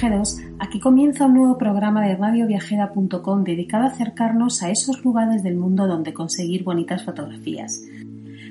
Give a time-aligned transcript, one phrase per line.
[0.00, 5.56] Viajeros, aquí comienza un nuevo programa de radioviajera.com dedicado a acercarnos a esos lugares del
[5.56, 7.82] mundo donde conseguir bonitas fotografías.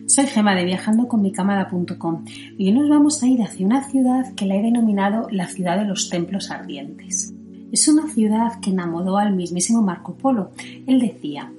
[0.06, 2.26] Soy Gema de viajandoconmicámara.com
[2.56, 5.80] y hoy nos vamos a ir hacia una ciudad que la he denominado la ciudad
[5.80, 7.34] de los templos ardientes.
[7.72, 10.52] Es una ciudad que enamoró al mismísimo Marco Polo.
[10.86, 11.52] Él decía,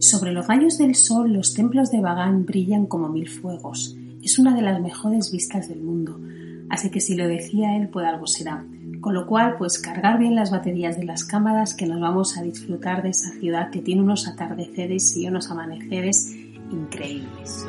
[0.00, 3.96] sobre los rayos del sol los templos de Bagán brillan como mil fuegos.
[4.24, 6.18] Es una de las mejores vistas del mundo.
[6.68, 8.64] Así que si lo decía él, pues algo será.
[9.06, 12.42] Con lo cual, pues cargar bien las baterías de las cámaras que nos vamos a
[12.42, 16.34] disfrutar de esa ciudad que tiene unos atardeceres y unos amaneceres
[16.72, 17.64] increíbles.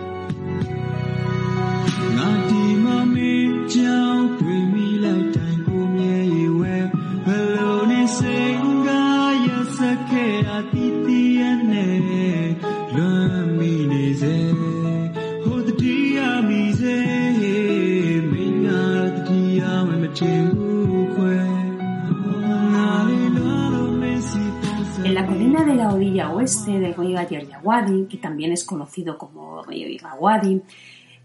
[26.27, 30.61] De oeste del río Ayeryahuadi, que también es conocido como río Irrahuadi,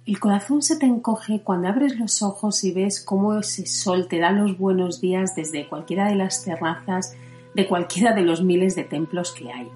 [0.05, 4.19] el corazón se te encoge cuando abres los ojos y ves cómo ese sol te
[4.19, 7.15] da los buenos días desde cualquiera de las terrazas
[7.55, 9.69] de cualquiera de los miles de templos que hay.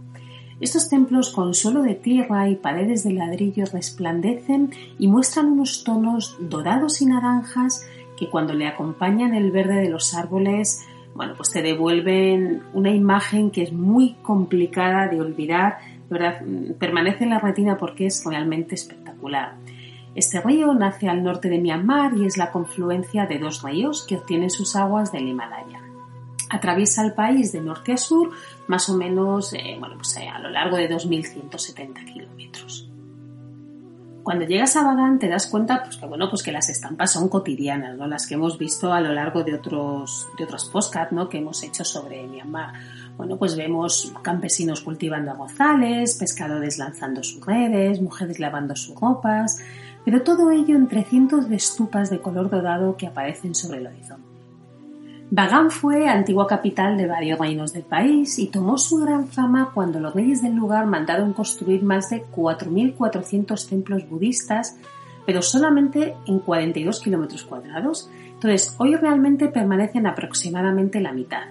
[0.59, 6.37] Estos templos con suelo de tierra y paredes de ladrillo resplandecen y muestran unos tonos
[6.41, 11.63] dorados y naranjas que cuando le acompañan el verde de los árboles, bueno, pues te
[11.63, 15.79] devuelven una imagen que es muy complicada de olvidar,
[16.11, 16.41] ¿verdad?
[16.79, 19.55] permanece en la retina porque es realmente espectacular.
[20.15, 24.17] Este río nace al norte de Myanmar y es la confluencia de dos ríos que
[24.17, 25.83] obtienen sus aguas del Himalaya.
[26.49, 28.31] Atraviesa el país de norte a sur,
[28.67, 32.86] más o menos eh, bueno, pues, eh, a lo largo de 2.170 kilómetros.
[34.27, 37.29] Cuando llegas a Bagan te das cuenta pues, que, bueno, pues que las estampas son
[37.29, 38.09] cotidianas, ¿no?
[38.09, 41.29] las que hemos visto a lo largo de otros, de otros postcards ¿no?
[41.29, 42.73] que hemos hecho sobre Myanmar.
[43.17, 49.61] Bueno, pues vemos campesinos cultivando arrozales, pescadores lanzando sus redes, mujeres lavando sus ropas,
[50.05, 54.36] pero todo ello entre cientos de estupas de color dorado que aparecen sobre el horizonte.
[55.29, 59.99] Bagan fue antigua capital de varios reinos del país y tomó su gran fama cuando
[59.99, 64.77] los reyes del lugar mandaron construir más de 4.400 templos budistas,
[65.27, 68.09] pero solamente en 42 kilómetros cuadrados.
[68.35, 71.43] Entonces, hoy realmente permanecen aproximadamente la mitad.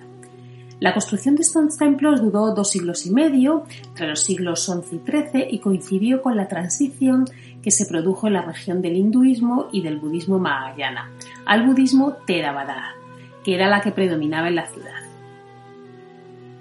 [0.80, 5.12] La construcción de estos templos duró dos siglos y medio, entre los siglos XI y
[5.12, 7.26] XIII, y coincidió con la transición
[7.62, 11.12] que se produjo en la región del hinduismo y del budismo mahayana
[11.46, 12.96] al budismo Theravada
[13.46, 15.06] que era la que predominaba en la ciudad.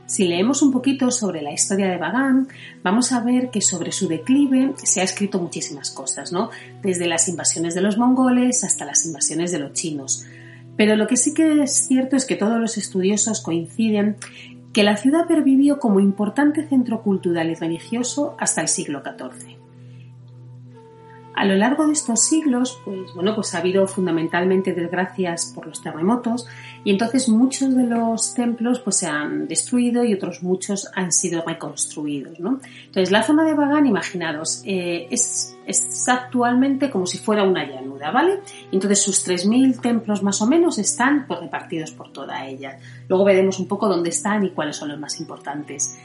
[0.04, 2.46] Si leemos un poquito sobre la historia de Bagan,
[2.82, 6.50] vamos a ver que sobre su declive se ha escrito muchísimas cosas, ¿no?
[6.82, 10.26] Desde las invasiones de los mongoles hasta las invasiones de los chinos.
[10.76, 14.16] Pero lo que sí que es cierto es que todos los estudiosos coinciden
[14.74, 19.56] que la ciudad pervivió como importante centro cultural y religioso hasta el siglo XIV.
[21.34, 25.82] A lo largo de estos siglos, pues bueno, pues ha habido fundamentalmente desgracias por los
[25.82, 26.46] terremotos
[26.84, 31.42] y entonces muchos de los templos pues se han destruido y otros muchos han sido
[31.44, 32.60] reconstruidos, ¿no?
[32.86, 38.12] Entonces la zona de Bagán, imaginaros, eh, es, es, actualmente como si fuera una llanura,
[38.12, 38.40] ¿vale?
[38.70, 42.78] Entonces sus 3.000 templos más o menos están pues, repartidos por toda ella.
[43.08, 45.98] Luego veremos un poco dónde están y cuáles son los más importantes.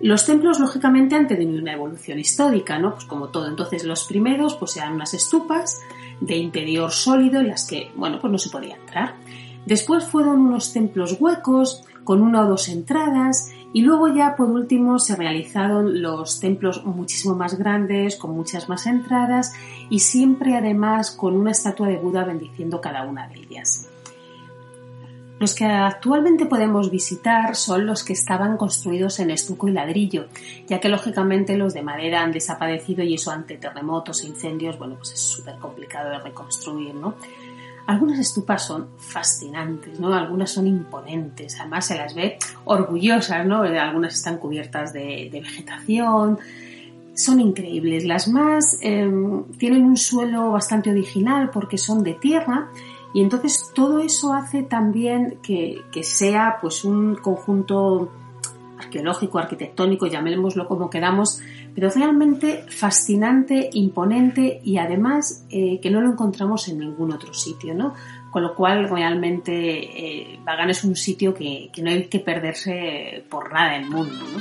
[0.00, 2.94] Los templos, lógicamente, han tenido una evolución histórica, ¿no?
[2.94, 3.48] Pues como todo.
[3.48, 5.80] Entonces, los primeros, pues eran unas estupas
[6.20, 9.14] de interior sólido en las que, bueno, pues no se podía entrar.
[9.66, 14.98] Después fueron unos templos huecos, con una o dos entradas, y luego ya por último
[15.00, 19.52] se realizaron los templos muchísimo más grandes, con muchas más entradas
[19.90, 23.88] y siempre además con una estatua de Buda bendiciendo cada una de ellas.
[25.40, 30.26] Los que actualmente podemos visitar son los que estaban construidos en estuco y ladrillo,
[30.68, 34.94] ya que lógicamente los de madera han desaparecido y eso ante terremotos e incendios, bueno,
[34.96, 37.16] pues es súper complicado de reconstruir, ¿no?
[37.86, 40.14] Algunas estupas son fascinantes, ¿no?
[40.14, 43.62] Algunas son imponentes, además se las ve orgullosas, ¿no?
[43.62, 46.38] Algunas están cubiertas de, vegetación,
[47.14, 48.04] son increíbles.
[48.04, 52.70] Las más em, tienen un suelo bastante original porque son de tierra
[53.14, 58.10] y entonces todo eso hace también que, que sea pues un conjunto
[58.76, 61.40] arqueológico, arquitectónico, llamémoslo como queramos,
[61.76, 67.72] pero realmente fascinante, imponente y además eh, que no lo encontramos en ningún otro sitio,
[67.72, 67.94] ¿no?
[68.32, 73.24] Con lo cual realmente eh, Bagan es un sitio que, que, no hay que perderse
[73.30, 74.40] por nada el mundo, ¿no?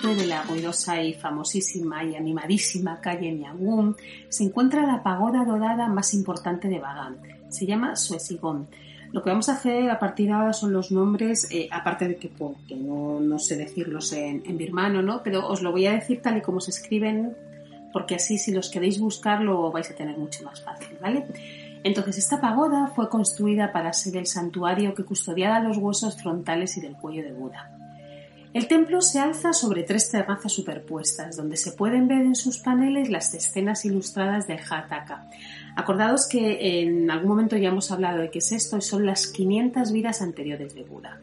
[0.00, 3.96] De la ruidosa y famosísima y animadísima calle Miangun
[4.28, 7.18] se encuentra la pagoda dorada más importante de Bagan.
[7.48, 8.68] Se llama Suesigón.
[9.12, 12.16] Lo que vamos a hacer a partir de ahora son los nombres, eh, aparte de
[12.16, 12.30] que,
[12.76, 15.22] no, sé decirlos en, birmano, ¿no?
[15.22, 17.36] Pero os lo voy a decir tal y como se escriben,
[17.92, 21.26] porque así si los queréis buscar lo vais a tener mucho más fácil, ¿vale?
[21.84, 26.80] Entonces, esta pagoda fue construida para ser el santuario que custodiaba los huesos frontales y
[26.80, 27.79] del cuello de Buda.
[28.52, 33.08] El templo se alza sobre tres terrazas superpuestas, donde se pueden ver en sus paneles
[33.08, 35.28] las escenas ilustradas del Hataka.
[35.76, 39.28] Acordados que en algún momento ya hemos hablado de qué es esto, y son las
[39.28, 41.20] 500 vidas anteriores de Buda.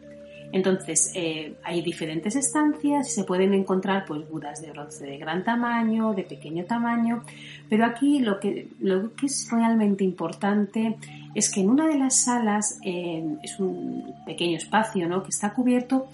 [0.50, 6.14] Entonces, eh, hay diferentes estancias se pueden encontrar pues budas de bronce de gran tamaño,
[6.14, 7.22] de pequeño tamaño,
[7.68, 10.96] pero aquí lo que, lo que es realmente importante
[11.34, 15.22] es que en una de las salas eh, es un pequeño espacio ¿no?
[15.22, 16.08] que está cubierto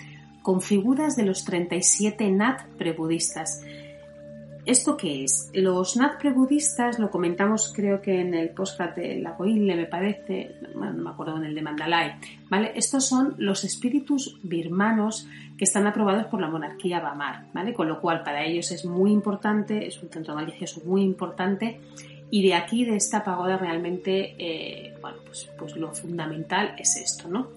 [0.45, 3.65] con figuras de los 37 Nat prebudistas.
[4.67, 5.51] ¿Esto qué es?
[5.55, 10.57] Los Nat prebudistas, lo comentamos creo que en el postcard de la Coile, me parece,
[10.75, 12.17] no me acuerdo en el de Mandalay,
[12.51, 12.73] ¿vale?
[12.77, 15.27] Estos son los espíritus birmanos
[15.57, 17.73] que están aprobados por la monarquía Bamar, ¿vale?
[17.73, 21.81] Con lo cual para ellos es muy importante, es un centro religioso muy importante
[22.31, 27.29] y de aquí, de esta pagoda, realmente, eh, bueno, pues, pues lo fundamental es esto,
[27.29, 27.49] ¿no?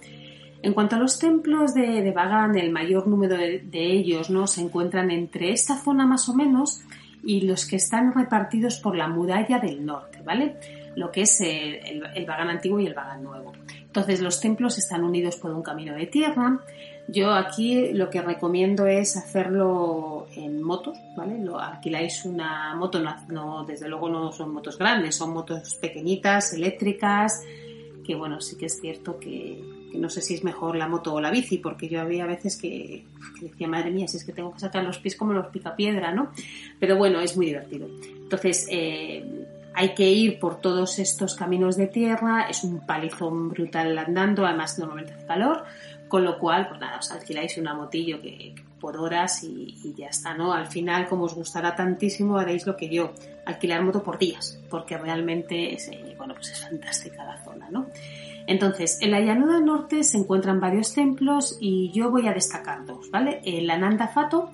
[0.61, 4.47] En cuanto a los templos de, de el mayor número de, ellos ¿no?
[4.47, 6.81] se encuentran entre esta zona más o menos
[7.23, 10.55] y los que están repartidos por la muralla del norte, ¿vale?
[10.95, 13.53] Lo que es el, el, antiguo y el Bagan nuevo.
[13.81, 16.59] Entonces los templos están unidos por un camino de tierra.
[17.07, 21.39] Yo aquí lo que recomiendo es hacerlo en motos, ¿vale?
[21.39, 22.99] Lo, alquiláis una moto,
[23.29, 27.43] no, desde luego no son motos grandes, son motos pequeñitas, eléctricas,
[28.03, 31.21] que bueno, sí que es cierto que, no sé si es mejor la moto o
[31.21, 33.05] la bici, porque yo había veces que,
[33.41, 36.31] decía, madre mía, si es que tengo que sacar los pies como los picapiedra, ¿no?
[36.79, 37.87] Pero bueno, es muy divertido.
[38.03, 43.97] Entonces, eh, hay que ir por todos estos caminos de tierra, es un palizón brutal
[43.97, 45.63] andando, además normalmente hace calor,
[46.07, 50.33] con lo cual, pues nada, os alquiláis una motillo que, por horas y, ya está,
[50.33, 50.53] ¿no?
[50.53, 53.13] Al final, como os gustará tantísimo, haréis lo que yo,
[53.45, 57.87] alquilar moto por días, porque realmente es, eh, bueno, pues es fantástica la zona, ¿no?
[58.45, 63.11] Entonces, en la llanura norte se encuentran varios templos y yo voy a destacar dos,
[63.11, 63.41] ¿vale?
[63.43, 64.51] El Ananda Fato,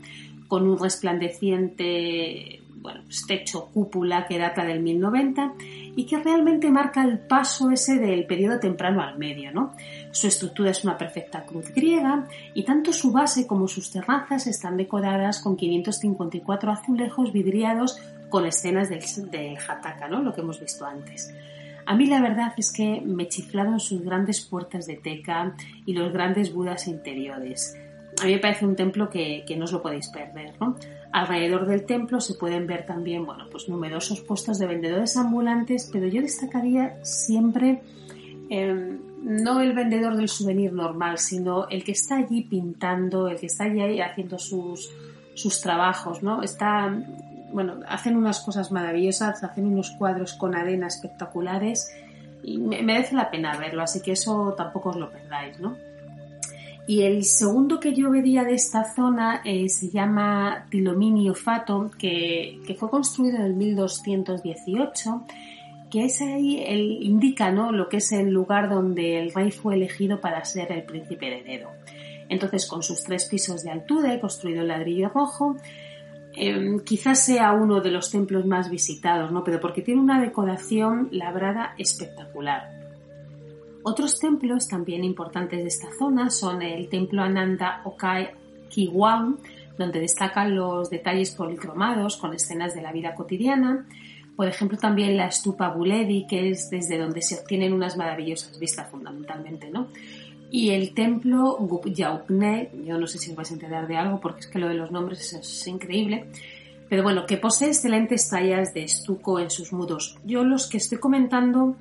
[0.47, 5.53] con un resplandeciente bueno, pues techo cúpula que data del 1090
[5.95, 9.73] y que realmente marca el paso ese del periodo temprano al medio, ¿no?
[10.11, 14.75] Su estructura es una perfecta cruz griega y tanto su base como sus terrazas están
[14.75, 20.21] decoradas con 554 azulejos vidriados con escenas del, de Hataka, ¿no?
[20.21, 21.33] Lo que hemos visto antes.
[21.85, 26.11] A mí la verdad es que me chiflaron sus grandes puertas de teca y los
[26.11, 27.77] grandes budas interiores.
[28.21, 30.75] A mí me parece un templo que, no os lo podéis perder, ¿no?
[31.11, 36.07] Alrededor del templo se pueden ver también, bueno, pues numerosos puestos de vendedores ambulantes, pero
[36.07, 37.81] yo destacaría siempre
[38.49, 43.47] em, no el vendedor del souvenir normal, sino el que está allí pintando, el que
[43.47, 44.91] está allí haciendo sus,
[45.33, 46.41] sus trabajos, ¿no?
[46.41, 46.93] Está
[47.53, 51.95] bueno, hacen unas cosas maravillosas, hacen unos cuadros con arena espectaculares
[52.41, 55.77] y merece la pena verlo, así que eso tampoco os lo perdáis, ¿no?
[56.85, 62.59] Y el segundo que yo vería de esta zona eh, se llama Tilominio Fato, que,
[62.67, 65.25] que, fue construido en el 1218,
[65.89, 67.71] que es ahí, el, indica ¿no?
[67.71, 71.69] lo que es el lugar donde el rey fue elegido para ser el príncipe heredero.
[72.27, 75.55] Entonces, con sus tres pisos de altura y construido en ladrillo rojo,
[76.35, 79.43] eh, quizás sea uno de los templos más visitados, ¿no?
[79.43, 82.82] Pero porque tiene una decoración labrada espectacular.
[83.83, 88.31] Otros templos también importantes de esta zona son el templo Ananda Okai
[88.69, 89.37] Kiwang,
[89.77, 93.85] donde destacan los detalles policromados con escenas de la vida cotidiana.
[94.35, 98.89] Por ejemplo, también la estupa Buledi, que es desde donde se obtienen unas maravillosas vistas
[98.89, 99.87] fundamentalmente, ¿no?
[100.49, 104.41] Y el templo Gupyaukne, yo no sé si os vais a enterar de algo porque
[104.41, 106.27] es que lo de los nombres es, increíble,
[106.89, 110.17] pero bueno, que posee excelentes tallas de estuco en sus muros.
[110.23, 111.75] Yo los que estoy comentando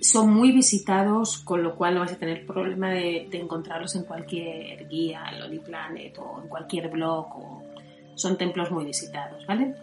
[0.00, 4.88] son muy visitados, con lo cual no vais a tener problema de, encontrarlos en cualquier
[4.88, 7.26] guía, en Planet o en cualquier blog.
[7.36, 7.62] O...
[8.14, 9.74] Son templos muy visitados, ¿vale?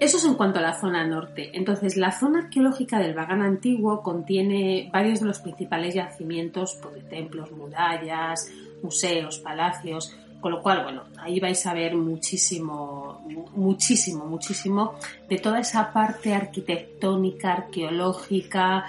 [0.00, 1.50] Eso es en cuanto a la zona norte.
[1.52, 7.02] Entonces, la zona arqueológica del Bagán antiguo contiene varios de los principales yacimientos pues, de
[7.02, 8.50] templos, murallas,
[8.82, 13.22] museos, palacios, con lo cual, bueno, ahí vais a ver muchísimo,
[13.54, 14.94] muchísimo, muchísimo
[15.28, 18.86] de toda esa parte arquitectónica, arqueológica,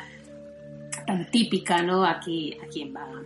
[1.06, 2.06] tan típica, ¿no?
[2.06, 3.26] Aquí, aquí en Bagan.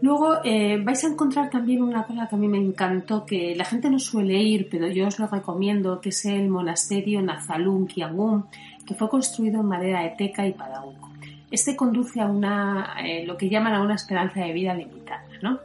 [0.00, 3.64] Luego eh, vais a encontrar también una cosa que a mí me encantó, que la
[3.64, 8.44] gente no suele ir, pero yo os lo recomiendo, que es el monasterio Nazalun Kiangun,
[8.86, 11.10] que fue construido en madera de teca y padauco.
[11.50, 15.58] Este conduce a una, eh, lo que llaman a una esperanza de vida limitada, ¿no?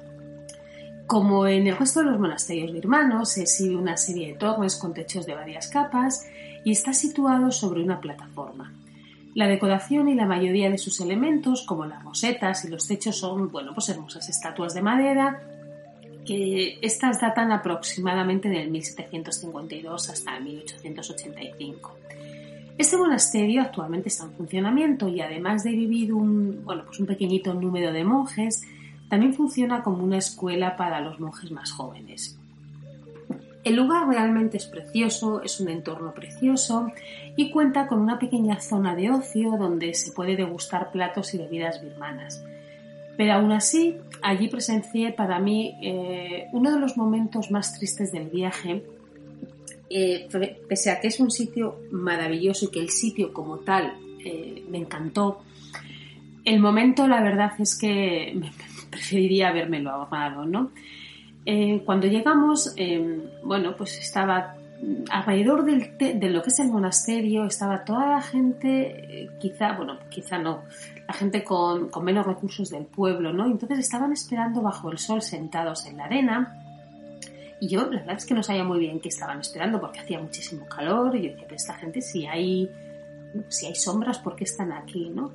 [1.10, 5.26] Como en el resto de los monasterios birmanos, exhibe una serie de torres con techos
[5.26, 6.28] de varias capas
[6.64, 8.72] y está situado sobre una plataforma.
[9.34, 13.52] La decoración y la mayoría de sus elementos, como las rosetas y los techos, son
[13.52, 15.42] bueno, pues hermosas estatuas de madera
[16.28, 21.98] que estas datan aproximadamente del 1752 hasta el 1885.
[22.78, 27.56] Este monasterio actualmente está en funcionamiento y además de vivir un, bueno, pues un pequeñito
[27.56, 28.62] número de monjes,
[29.10, 32.40] también funciona como una escuela para los monjes más jóvenes.
[33.64, 36.92] El lugar realmente es precioso, es un entorno precioso
[37.36, 41.82] y cuenta con una pequeña zona de ocio donde se puede degustar platos y bebidas
[41.82, 42.44] birmanas.
[43.18, 48.30] Pero aún así, allí presencié para mí eh, uno de los momentos más tristes del
[48.30, 48.86] viaje,
[49.90, 50.30] eh,
[50.70, 54.78] pese a que es un sitio maravilloso y que el sitio como tal eh, me
[54.78, 55.42] encantó.
[56.46, 58.40] El momento, la verdad es que
[58.90, 60.72] preferiría habérmelo ahorrado, ¿no?
[61.46, 64.56] Eh, cuando llegamos, em, bueno, pues estaba
[65.10, 70.38] alrededor de lo que es el monasterio, estaba toda la gente, eh, quizá, bueno, quizá
[70.38, 70.64] no,
[71.08, 73.46] la gente con, menos recursos del pueblo, ¿no?
[73.46, 76.56] Entonces estaban esperando bajo el sol sentados en la arena.
[77.60, 80.20] Y yo, la verdad es que no sabía muy bien qué estaban esperando porque hacía
[80.22, 81.16] muchísimo calor.
[81.16, 82.70] Y yo decía, pero esta gente, si hay,
[83.50, 85.34] si hay sombras, ¿por qué están aquí, no?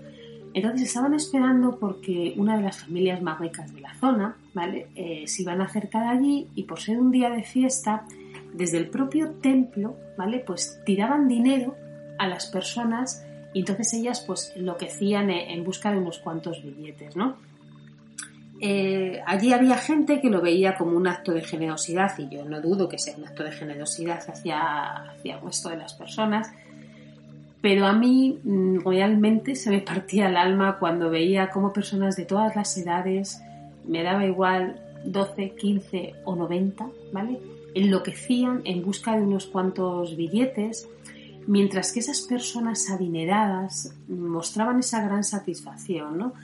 [0.54, 4.86] Entonces estaban esperando porque una de las familias más ricas de la zona, ¿vale?
[4.94, 8.06] Eh, se iban a acercar allí y por ser un día de fiesta,
[8.52, 10.38] desde el propio templo, ¿vale?
[10.38, 11.74] Pues tiraban dinero
[12.18, 17.36] a las personas y entonces ellas pues enloquecían en busca de unos cuantos billetes, ¿no?
[18.60, 22.60] Eh, allí había gente que lo veía como un acto de generosidad y yo no
[22.60, 26.52] dudo que sea un acto de generosidad hacia, hacia el resto de las personas,
[27.64, 32.26] pero a mí mm, realmente se me partía el alma cuando veía cómo personas de
[32.26, 33.42] todas las edades,
[33.88, 37.40] me daba igual 12, 15 o 90, ¿vale?
[37.74, 40.86] Enloquecían en busca de unos cuantos billetes,
[41.46, 46.34] mientras que esas personas adineradas mostraban esa gran satisfacción, ¿no?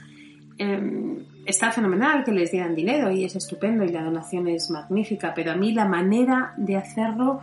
[0.57, 5.35] Em, está fenomenal que les dieran dinero y es estupendo y la donación es magnífica,
[5.35, 7.41] pero a mí la manera de hacerlo,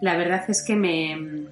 [0.00, 1.46] la verdad es que me,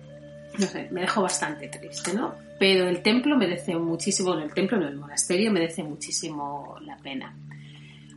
[0.58, 2.34] no sé, me dejó bastante triste, ¿no?
[2.58, 7.34] Pero el templo merece muchísimo, el templo no, el monasterio merece muchísimo la pena.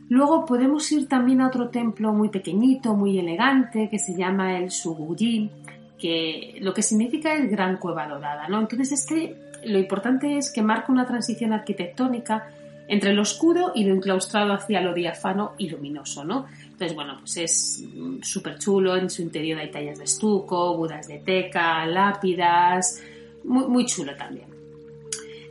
[0.08, 4.70] Luego podemos ir también a otro templo muy pequeñito, muy elegante, que se llama el
[4.70, 5.50] Suguji,
[5.98, 8.60] que lo que significa es gran cueva dorada, ¿no?
[8.60, 12.50] Entonces este, lo importante es que marca una transición arquitectónica
[12.88, 16.46] entre lo oscuro y lo enclaustrado hacia lo diáfano y luminoso, ¿no?
[16.64, 17.84] Entonces, bueno, pues es
[18.22, 23.02] súper chulo, en su interior hay tallas de estuco, budas de teca, lápidas,
[23.44, 24.54] muy, muy chulo también.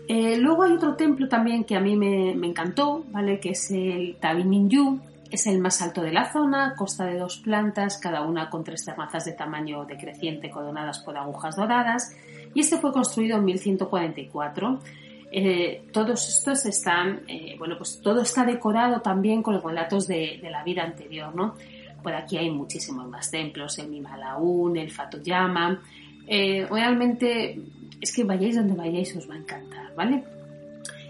[0.07, 3.39] Eh, luego hay otro templo también que a mí me, encantó, ¿vale?
[3.39, 4.99] Que es el Tabininyu,
[5.31, 8.83] es el más alto de la zona, consta de dos plantas, cada una con tres
[8.83, 12.15] terrazas de tamaño decreciente coronadas por agujas doradas,
[12.53, 14.79] y este fue construido en 1144
[15.35, 20.39] Eh, todos estos están, eh, bueno, pues todo está decorado también con los relatos de,
[20.43, 21.55] la vida anterior, ¿no?
[22.03, 25.81] Por aquí hay muchísimos más templos, el Mimalaún, el Fatoyama.
[26.27, 27.59] Eh, realmente
[27.99, 30.23] es que vayáis donde vayáis os va a encantar, ¿vale?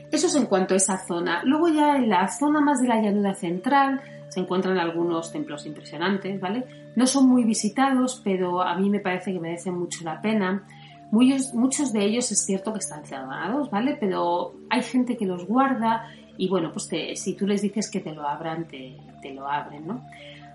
[0.10, 1.44] Eso es en cuanto a esa zona.
[1.44, 4.00] Luego ya en la zona más de la llanura central
[4.30, 6.64] se encuentran algunos templos impresionantes, ¿vale?
[6.96, 10.66] No son muy visitados, pero a mí me parece que merecen mucho la pena.
[11.14, 13.96] Muchos, de ellos es cierto que están cerrados, ¿vale?
[14.00, 16.90] Pero hay gente que los guarda y bueno, pues
[17.20, 18.98] si tú les dices que te lo abran, te,
[19.32, 20.04] lo abren, ¿no?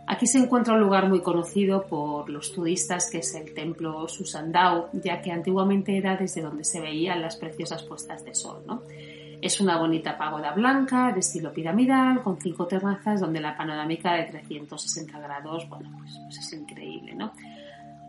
[0.09, 4.89] Aquí se encuentra un lugar muy conocido por los turistas que es el templo Susandao,
[4.95, 8.83] ya que antiguamente era desde donde se veían las preciosas puestas de sol, ¿no?
[9.41, 14.25] Es una bonita pagoda blanca de estilo piramidal con cinco terrazas donde la panorámica de
[14.25, 17.33] 360 grados, bueno, pues, pues es increíble, ¿no?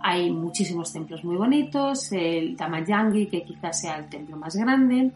[0.02, 5.12] Hay muchísimos templos muy bonitos, el Tamayangi, que quizás sea el templo más grande.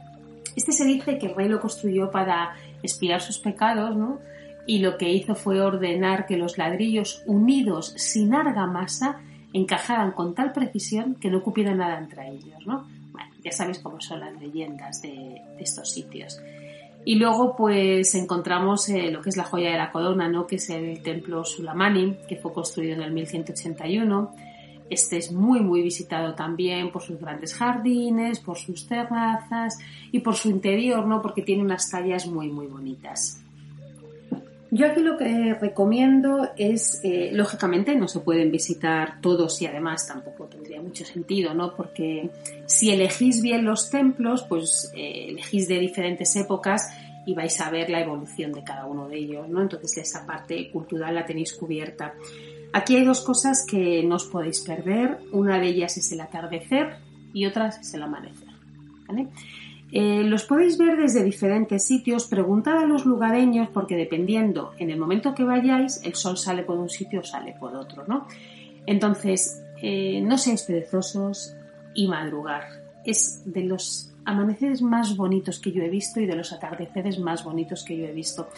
[0.56, 4.20] Este se dice que el rey lo construyó para espiar sus pecados, ¿no?
[4.66, 9.20] Y lo que hizo fue ordenar que los ladrillos unidos sin argamasa
[9.54, 12.86] encajaran con tal precisión que no cupiera nada entre ellos, ¿no?
[13.12, 16.42] Bueno, ya sabéis cómo son las leyendas de, estos sitios.
[17.06, 20.48] Y luego pues encontramos eh, lo que es la joya de la corona, ¿no?
[20.48, 24.32] que es el templo Sulamani, que fue construido en el 1181
[24.90, 29.78] este es muy, muy visitado también por sus grandes jardines, por sus terrazas
[30.12, 31.22] y por su interior, ¿no?
[31.22, 33.44] Porque tiene unas tallas muy, muy bonitas.
[34.76, 40.08] Yo aquí lo que recomiendo es, eh, lógicamente, no se pueden visitar todos y además
[40.08, 41.76] tampoco tendría mucho sentido, ¿no?
[41.76, 42.32] Porque
[42.66, 46.90] si elegís bien los templos, pues eh, elegís de diferentes épocas
[47.28, 49.62] y vais a ver la evolución de cada uno de ellos, ¿no?
[49.62, 52.16] Entonces esa parte cultural la tenéis cubierta.
[52.74, 55.20] Aquí hay dos cosas que no os podéis perder.
[55.32, 56.98] Una de ellas es el atardecer
[57.32, 58.50] y otra es el amanecer.
[59.92, 62.26] Eh, los podéis ver desde diferentes sitios.
[62.26, 66.80] Preguntad a los lugareños porque dependiendo en el momento que vayáis, el sol sale por
[66.80, 68.06] un sitio o sale por otro.
[68.08, 68.28] ¿no?
[68.88, 71.56] Entonces, eh, no seáis perezosos
[71.94, 72.64] y madrugar.
[73.06, 77.44] Es de los amaneceres más bonitos que yo he visto y de los atardeceres más
[77.44, 78.50] bonitos que yo he visto.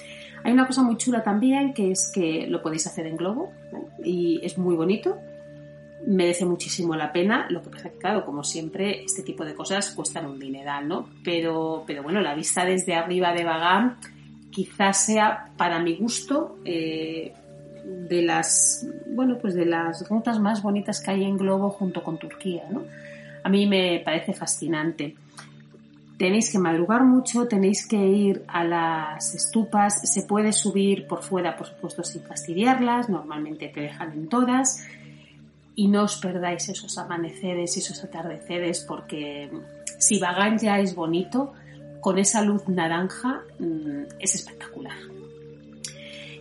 [0.43, 3.51] Hay una cosa muy chula también que es que lo podéis hacer en globo
[4.03, 5.17] y es muy bonito.
[6.05, 7.47] Merece muchísimo la pena.
[7.49, 11.09] Lo que pasa que, claro, como siempre, este tipo de cosas cuestan un dineral, ¿no?
[11.23, 13.97] Pero, pero bueno, la vista desde arriba de Bagán
[14.51, 17.33] quizás sea, para mi gusto, eh,
[17.83, 22.17] de las, bueno, pues de las rutas más bonitas que hay en globo junto con
[22.17, 22.83] Turquía, ¿no?
[23.43, 25.15] A mí me parece fascinante
[26.17, 31.55] tenéis que madrugar mucho, tenéis que ir a las estupas, se puede subir por fuera,
[31.57, 34.85] por supuesto, sin fastidiarlas, normalmente te dejan en todas,
[35.75, 39.51] y no os perdáis esos amaneceres y esos atardeceres, porque
[39.99, 41.53] si Bagán ya es bonito,
[41.99, 44.95] con esa luz naranja mm, es espectacular.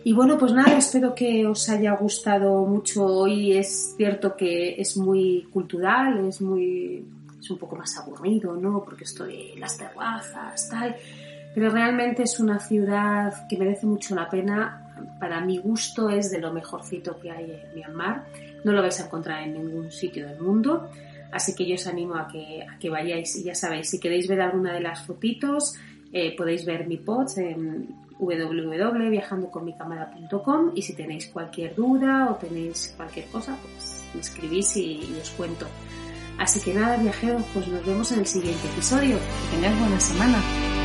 [0.03, 3.57] Y bueno, pues nada, espero que os haya gustado mucho hoy.
[3.57, 7.03] Es cierto que es muy cultural, es muy
[7.45, 8.83] es un poco más aburrido, ¿no?
[8.83, 10.95] Porque estoy en las terrazas, tal.
[11.53, 14.81] Pero realmente es una ciudad que merece mucho la pena.
[15.19, 18.25] Para mi gusto es de lo mejorcito que hay en Myanmar.
[18.63, 20.89] No lo vais a encontrar en ningún sitio del mundo.
[21.31, 24.27] Así que yo os animo a que, a que vayáis y ya sabéis, si queréis
[24.27, 25.75] ver alguna de las fotitos,
[26.11, 33.27] eh, podéis ver mi post en www.viajandoconmicamara.com y si tenéis cualquier duda o tenéis cualquier
[33.27, 35.67] cosa, pues me escribís y os cuento.
[36.37, 39.17] Así que nada, viajeros, pues nos vemos en el siguiente episodio.
[39.51, 40.84] Que buena semana.